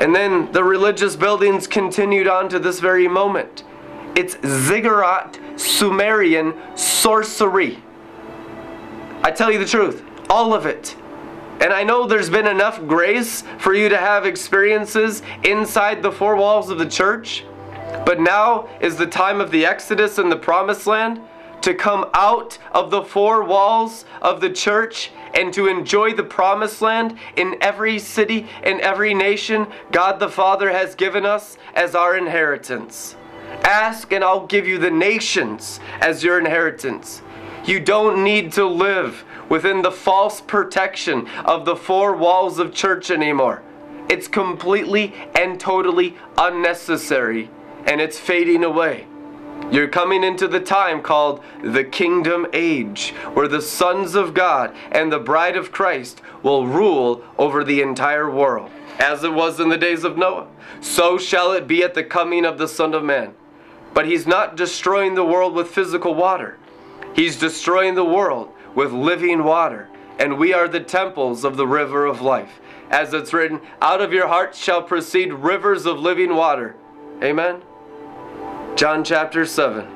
And 0.00 0.14
then 0.14 0.52
the 0.52 0.62
religious 0.62 1.16
buildings 1.16 1.66
continued 1.66 2.28
on 2.28 2.48
to 2.50 2.58
this 2.58 2.80
very 2.80 3.08
moment. 3.08 3.64
It's 4.14 4.36
ziggurat 4.46 5.38
Sumerian 5.56 6.54
sorcery. 6.76 7.82
I 9.22 9.30
tell 9.30 9.50
you 9.50 9.58
the 9.58 9.66
truth, 9.66 10.04
all 10.28 10.54
of 10.54 10.66
it. 10.66 10.96
And 11.60 11.72
I 11.72 11.84
know 11.84 12.06
there's 12.06 12.28
been 12.28 12.46
enough 12.46 12.86
grace 12.86 13.42
for 13.58 13.72
you 13.72 13.88
to 13.88 13.96
have 13.96 14.26
experiences 14.26 15.22
inside 15.42 16.02
the 16.02 16.12
four 16.12 16.36
walls 16.36 16.68
of 16.68 16.78
the 16.78 16.86
church. 16.86 17.44
But 18.04 18.20
now 18.20 18.68
is 18.80 18.96
the 18.96 19.06
time 19.06 19.40
of 19.40 19.50
the 19.50 19.64
Exodus 19.64 20.18
and 20.18 20.30
the 20.30 20.36
promised 20.36 20.86
land 20.86 21.20
to 21.66 21.74
come 21.74 22.08
out 22.14 22.58
of 22.70 22.92
the 22.92 23.02
four 23.02 23.42
walls 23.42 24.04
of 24.22 24.40
the 24.40 24.48
church 24.48 25.10
and 25.34 25.52
to 25.52 25.66
enjoy 25.66 26.12
the 26.12 26.22
promised 26.22 26.80
land 26.80 27.18
in 27.34 27.56
every 27.60 27.98
city 27.98 28.46
and 28.62 28.80
every 28.82 29.12
nation 29.12 29.66
God 29.90 30.20
the 30.20 30.28
Father 30.28 30.70
has 30.70 30.94
given 30.94 31.26
us 31.26 31.58
as 31.74 31.96
our 31.96 32.16
inheritance. 32.16 33.16
Ask 33.64 34.12
and 34.12 34.22
I'll 34.22 34.46
give 34.46 34.68
you 34.68 34.78
the 34.78 34.92
nations 34.92 35.80
as 36.00 36.22
your 36.22 36.38
inheritance. 36.38 37.20
You 37.64 37.80
don't 37.80 38.22
need 38.22 38.52
to 38.52 38.64
live 38.64 39.24
within 39.48 39.82
the 39.82 39.90
false 39.90 40.40
protection 40.40 41.26
of 41.44 41.64
the 41.64 41.74
four 41.74 42.14
walls 42.14 42.60
of 42.60 42.72
church 42.72 43.10
anymore. 43.10 43.64
It's 44.08 44.28
completely 44.28 45.14
and 45.34 45.58
totally 45.58 46.16
unnecessary 46.38 47.50
and 47.86 48.00
it's 48.00 48.20
fading 48.20 48.62
away. 48.62 49.08
You're 49.70 49.88
coming 49.88 50.22
into 50.22 50.46
the 50.46 50.60
time 50.60 51.02
called 51.02 51.42
the 51.62 51.84
kingdom 51.84 52.46
age, 52.52 53.10
where 53.34 53.48
the 53.48 53.60
sons 53.60 54.14
of 54.14 54.32
God 54.32 54.74
and 54.92 55.12
the 55.12 55.18
bride 55.18 55.56
of 55.56 55.72
Christ 55.72 56.22
will 56.42 56.66
rule 56.66 57.24
over 57.36 57.64
the 57.64 57.82
entire 57.82 58.30
world. 58.30 58.70
As 58.98 59.24
it 59.24 59.34
was 59.34 59.60
in 59.60 59.68
the 59.68 59.76
days 59.76 60.04
of 60.04 60.16
Noah, 60.16 60.46
so 60.80 61.18
shall 61.18 61.52
it 61.52 61.66
be 61.66 61.82
at 61.82 61.94
the 61.94 62.04
coming 62.04 62.44
of 62.44 62.58
the 62.58 62.68
Son 62.68 62.94
of 62.94 63.04
Man. 63.04 63.34
But 63.92 64.06
he's 64.06 64.26
not 64.26 64.56
destroying 64.56 65.14
the 65.14 65.24
world 65.24 65.54
with 65.54 65.68
physical 65.68 66.14
water, 66.14 66.58
he's 67.14 67.38
destroying 67.38 67.94
the 67.94 68.04
world 68.04 68.52
with 68.74 68.92
living 68.92 69.42
water. 69.44 69.88
And 70.18 70.38
we 70.38 70.54
are 70.54 70.66
the 70.66 70.80
temples 70.80 71.44
of 71.44 71.58
the 71.58 71.66
river 71.66 72.06
of 72.06 72.22
life. 72.22 72.60
As 72.90 73.12
it's 73.12 73.34
written, 73.34 73.60
out 73.82 74.00
of 74.00 74.14
your 74.14 74.28
heart 74.28 74.54
shall 74.54 74.82
proceed 74.82 75.32
rivers 75.32 75.84
of 75.84 75.98
living 75.98 76.34
water. 76.34 76.74
Amen. 77.22 77.60
John 78.76 79.02
chapter 79.04 79.46
7. 79.46 79.86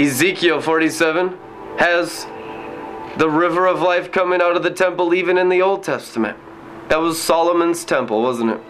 Ezekiel 0.00 0.62
47 0.62 1.36
has 1.78 2.24
the 3.18 3.28
river 3.28 3.66
of 3.66 3.82
life 3.82 4.10
coming 4.10 4.40
out 4.40 4.56
of 4.56 4.62
the 4.62 4.70
temple 4.70 5.12
even 5.12 5.36
in 5.36 5.50
the 5.50 5.60
Old 5.60 5.82
Testament. 5.82 6.38
That 6.88 7.00
was 7.00 7.20
Solomon's 7.20 7.84
temple, 7.84 8.22
wasn't 8.22 8.52
it? 8.52 8.60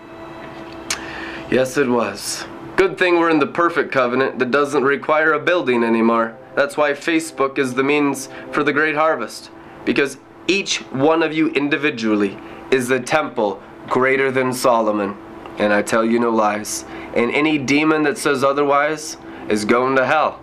Yes, 1.52 1.76
it 1.76 1.88
was. 1.88 2.46
Good 2.74 2.98
thing 2.98 3.20
we're 3.20 3.30
in 3.30 3.38
the 3.38 3.46
perfect 3.46 3.92
covenant 3.92 4.40
that 4.40 4.50
doesn't 4.50 4.82
require 4.82 5.34
a 5.34 5.40
building 5.40 5.84
anymore. 5.84 6.36
That's 6.56 6.76
why 6.76 6.94
Facebook 6.94 7.58
is 7.58 7.74
the 7.74 7.84
means 7.84 8.28
for 8.50 8.64
the 8.64 8.72
great 8.72 8.96
harvest. 8.96 9.52
Because 9.84 10.16
each 10.48 10.78
one 10.90 11.22
of 11.22 11.32
you 11.32 11.50
individually 11.50 12.36
is 12.72 12.90
a 12.90 12.98
temple 12.98 13.62
greater 13.86 14.32
than 14.32 14.52
Solomon. 14.52 15.16
And 15.58 15.72
I 15.72 15.82
tell 15.82 16.04
you 16.04 16.18
no 16.18 16.30
lies. 16.30 16.84
And 17.14 17.30
any 17.32 17.58
demon 17.58 18.02
that 18.04 18.18
says 18.18 18.44
otherwise 18.44 19.16
is 19.48 19.64
going 19.64 19.96
to 19.96 20.06
hell. 20.06 20.40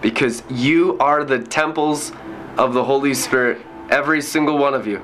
Because 0.00 0.42
you 0.50 0.98
are 0.98 1.24
the 1.24 1.38
temples 1.38 2.12
of 2.58 2.74
the 2.74 2.84
Holy 2.84 3.14
Spirit, 3.14 3.64
every 3.90 4.20
single 4.20 4.58
one 4.58 4.74
of 4.74 4.86
you. 4.86 5.02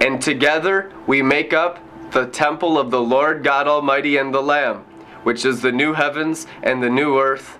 And 0.00 0.20
together 0.20 0.92
we 1.06 1.22
make 1.22 1.52
up 1.52 1.78
the 2.12 2.26
temple 2.26 2.78
of 2.78 2.90
the 2.90 3.00
Lord 3.00 3.44
God 3.44 3.68
Almighty 3.68 4.16
and 4.16 4.34
the 4.34 4.42
Lamb, 4.42 4.78
which 5.22 5.44
is 5.44 5.62
the 5.62 5.72
new 5.72 5.92
heavens 5.92 6.46
and 6.62 6.82
the 6.82 6.90
new 6.90 7.18
earth 7.18 7.58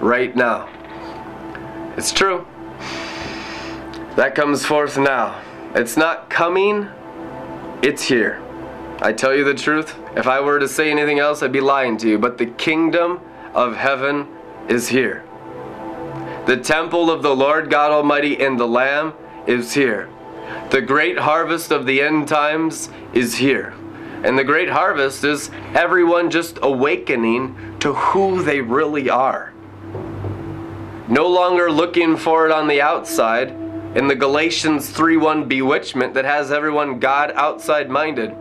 right 0.00 0.34
now. 0.34 0.68
It's 1.96 2.12
true. 2.12 2.46
That 4.16 4.34
comes 4.34 4.64
forth 4.64 4.96
now. 4.96 5.42
It's 5.74 5.96
not 5.96 6.30
coming, 6.30 6.88
it's 7.82 8.04
here. 8.04 8.42
I 9.02 9.12
tell 9.12 9.34
you 9.34 9.44
the 9.44 9.54
truth, 9.54 9.94
if 10.16 10.26
I 10.26 10.40
were 10.40 10.58
to 10.58 10.66
say 10.66 10.90
anything 10.90 11.18
else, 11.18 11.42
I'd 11.42 11.52
be 11.52 11.60
lying 11.60 11.98
to 11.98 12.08
you. 12.08 12.18
But 12.18 12.38
the 12.38 12.46
kingdom 12.46 13.20
of 13.54 13.76
heaven 13.76 14.26
is 14.68 14.88
here. 14.88 15.22
The 16.46 16.56
temple 16.56 17.10
of 17.10 17.22
the 17.22 17.36
Lord 17.36 17.70
God 17.70 17.92
Almighty 17.92 18.42
and 18.42 18.58
the 18.58 18.66
Lamb 18.66 19.12
is 19.46 19.74
here. 19.74 20.08
The 20.70 20.80
great 20.80 21.18
harvest 21.18 21.70
of 21.70 21.84
the 21.84 22.00
end 22.00 22.26
times 22.26 22.88
is 23.12 23.36
here. 23.36 23.74
And 24.24 24.38
the 24.38 24.44
great 24.44 24.70
harvest 24.70 25.24
is 25.24 25.50
everyone 25.74 26.30
just 26.30 26.58
awakening 26.62 27.76
to 27.80 27.92
who 27.92 28.42
they 28.42 28.62
really 28.62 29.10
are. 29.10 29.52
No 31.06 31.28
longer 31.28 31.70
looking 31.70 32.16
for 32.16 32.46
it 32.46 32.52
on 32.52 32.66
the 32.66 32.80
outside 32.80 33.50
in 33.94 34.08
the 34.08 34.14
Galatians 34.14 34.90
3:1 34.90 35.48
bewitchment 35.48 36.14
that 36.14 36.24
has 36.24 36.50
everyone 36.50 36.98
God 36.98 37.32
outside 37.34 37.90
minded 37.90 38.34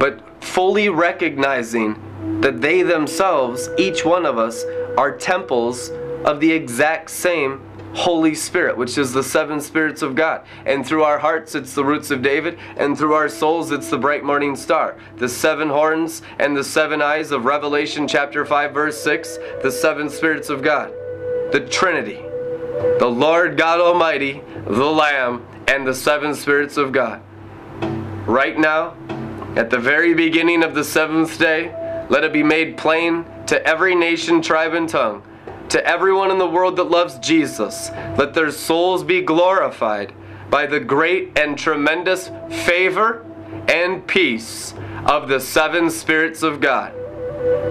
but 0.00 0.42
fully 0.42 0.88
recognizing 0.88 2.40
that 2.40 2.62
they 2.62 2.82
themselves, 2.82 3.68
each 3.76 4.02
one 4.02 4.24
of 4.24 4.38
us, 4.38 4.64
are 4.96 5.14
temples 5.14 5.90
of 6.24 6.40
the 6.40 6.50
exact 6.50 7.10
same 7.10 7.60
Holy 7.92 8.34
Spirit, 8.34 8.78
which 8.78 8.96
is 8.96 9.12
the 9.12 9.22
seven 9.22 9.60
spirits 9.60 10.00
of 10.00 10.14
God. 10.14 10.46
And 10.64 10.86
through 10.86 11.02
our 11.02 11.18
hearts, 11.18 11.54
it's 11.54 11.74
the 11.74 11.84
roots 11.84 12.10
of 12.10 12.22
David, 12.22 12.58
and 12.78 12.96
through 12.96 13.12
our 13.12 13.28
souls, 13.28 13.72
it's 13.72 13.90
the 13.90 13.98
bright 13.98 14.24
morning 14.24 14.56
star. 14.56 14.96
The 15.18 15.28
seven 15.28 15.68
horns 15.68 16.22
and 16.38 16.56
the 16.56 16.64
seven 16.64 17.02
eyes 17.02 17.30
of 17.30 17.44
Revelation 17.44 18.08
chapter 18.08 18.46
5, 18.46 18.72
verse 18.72 19.02
6, 19.02 19.38
the 19.62 19.70
seven 19.70 20.08
spirits 20.08 20.48
of 20.48 20.62
God. 20.62 20.92
The 21.52 21.66
Trinity, 21.70 22.22
the 22.98 23.10
Lord 23.10 23.58
God 23.58 23.80
Almighty, 23.80 24.42
the 24.64 24.84
Lamb, 24.84 25.46
and 25.68 25.86
the 25.86 25.94
seven 25.94 26.34
spirits 26.34 26.78
of 26.78 26.92
God. 26.92 27.20
Right 28.26 28.58
now, 28.58 28.94
at 29.56 29.70
the 29.70 29.78
very 29.78 30.14
beginning 30.14 30.62
of 30.62 30.74
the 30.74 30.84
seventh 30.84 31.38
day, 31.38 31.74
let 32.08 32.24
it 32.24 32.32
be 32.32 32.42
made 32.42 32.76
plain 32.76 33.24
to 33.46 33.64
every 33.66 33.94
nation, 33.94 34.42
tribe, 34.42 34.74
and 34.74 34.88
tongue, 34.88 35.22
to 35.70 35.84
everyone 35.86 36.30
in 36.30 36.38
the 36.38 36.48
world 36.48 36.76
that 36.76 36.90
loves 36.90 37.18
Jesus, 37.18 37.90
let 38.16 38.34
their 38.34 38.50
souls 38.50 39.02
be 39.04 39.22
glorified 39.22 40.12
by 40.50 40.66
the 40.66 40.80
great 40.80 41.38
and 41.38 41.56
tremendous 41.56 42.30
favor 42.64 43.24
and 43.68 44.06
peace 44.06 44.74
of 45.06 45.28
the 45.28 45.40
seven 45.40 45.90
spirits 45.90 46.42
of 46.42 46.60
God. 46.60 46.92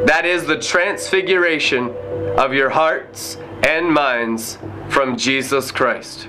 That 0.07 0.25
is 0.25 0.45
the 0.45 0.59
transfiguration 0.59 1.89
of 2.37 2.53
your 2.53 2.69
hearts 2.69 3.37
and 3.63 3.91
minds 3.91 4.57
from 4.89 5.17
Jesus 5.17 5.71
Christ. 5.71 6.27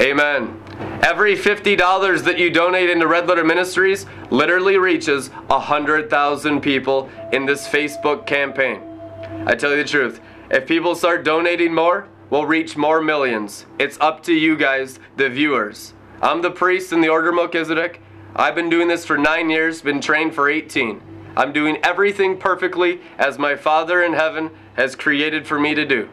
Amen. 0.00 0.62
Every 1.02 1.36
$50 1.36 2.24
that 2.24 2.38
you 2.38 2.50
donate 2.50 2.90
into 2.90 3.06
Red 3.06 3.28
Letter 3.28 3.44
Ministries 3.44 4.06
literally 4.30 4.76
reaches 4.76 5.28
100,000 5.28 6.60
people 6.60 7.08
in 7.32 7.46
this 7.46 7.66
Facebook 7.66 8.26
campaign. 8.26 8.82
I 9.46 9.54
tell 9.54 9.70
you 9.70 9.76
the 9.76 9.88
truth, 9.88 10.20
if 10.50 10.66
people 10.66 10.94
start 10.94 11.24
donating 11.24 11.74
more, 11.74 12.08
we'll 12.30 12.44
reach 12.44 12.76
more 12.76 13.00
millions. 13.00 13.66
It's 13.78 13.98
up 14.00 14.22
to 14.24 14.34
you 14.34 14.56
guys, 14.56 14.98
the 15.16 15.30
viewers. 15.30 15.94
I'm 16.20 16.42
the 16.42 16.50
priest 16.50 16.92
in 16.92 17.00
the 17.00 17.08
Order 17.08 17.28
of 17.30 17.36
Melchizedek. 17.36 18.00
I've 18.34 18.54
been 18.54 18.68
doing 18.68 18.88
this 18.88 19.06
for 19.06 19.16
nine 19.16 19.48
years, 19.48 19.80
been 19.80 20.00
trained 20.00 20.34
for 20.34 20.50
18. 20.50 21.00
I'm 21.36 21.52
doing 21.52 21.78
everything 21.82 22.38
perfectly 22.38 23.00
as 23.18 23.38
my 23.38 23.56
Father 23.56 24.02
in 24.02 24.14
heaven 24.14 24.50
has 24.74 24.96
created 24.96 25.46
for 25.46 25.58
me 25.58 25.74
to 25.74 25.84
do. 25.84 26.08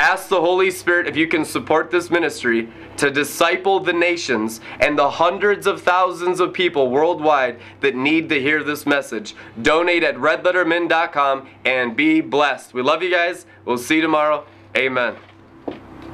Ask 0.00 0.30
the 0.30 0.40
Holy 0.40 0.70
Spirit 0.70 1.06
if 1.06 1.14
you 1.14 1.28
can 1.28 1.44
support 1.44 1.90
this 1.90 2.10
ministry 2.10 2.70
to 2.96 3.10
disciple 3.10 3.80
the 3.80 3.92
nations 3.92 4.62
and 4.80 4.98
the 4.98 5.10
hundreds 5.10 5.66
of 5.66 5.82
thousands 5.82 6.40
of 6.40 6.54
people 6.54 6.90
worldwide 6.90 7.60
that 7.82 7.94
need 7.94 8.30
to 8.30 8.40
hear 8.40 8.64
this 8.64 8.86
message. 8.86 9.34
Donate 9.60 10.02
at 10.02 10.16
redlettermin.com 10.16 11.46
and 11.66 11.94
be 11.94 12.22
blessed. 12.22 12.72
We 12.72 12.80
love 12.80 13.02
you 13.02 13.10
guys. 13.10 13.44
We'll 13.66 13.76
see 13.76 13.96
you 13.96 14.00
tomorrow. 14.00 14.46
Amen. 14.74 15.16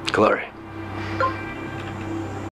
Glory. 0.07 0.49